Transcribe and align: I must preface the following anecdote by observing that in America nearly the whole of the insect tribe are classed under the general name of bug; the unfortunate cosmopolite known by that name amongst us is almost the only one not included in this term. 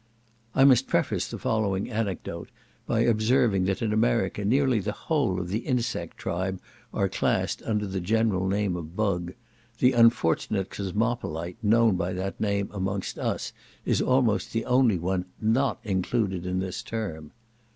I 0.55 0.63
must 0.63 0.87
preface 0.87 1.27
the 1.27 1.37
following 1.37 1.91
anecdote 1.91 2.49
by 2.87 3.01
observing 3.01 3.65
that 3.65 3.83
in 3.83 3.93
America 3.93 4.43
nearly 4.43 4.79
the 4.79 4.91
whole 4.93 5.39
of 5.39 5.49
the 5.49 5.59
insect 5.59 6.17
tribe 6.17 6.59
are 6.91 7.07
classed 7.07 7.61
under 7.67 7.85
the 7.85 7.99
general 7.99 8.47
name 8.47 8.75
of 8.75 8.95
bug; 8.95 9.33
the 9.77 9.91
unfortunate 9.93 10.71
cosmopolite 10.71 11.57
known 11.61 11.97
by 11.97 12.13
that 12.13 12.41
name 12.41 12.71
amongst 12.73 13.19
us 13.19 13.53
is 13.85 14.01
almost 14.01 14.53
the 14.53 14.65
only 14.65 14.97
one 14.97 15.25
not 15.39 15.79
included 15.83 16.47
in 16.47 16.57
this 16.57 16.81
term. 16.81 17.29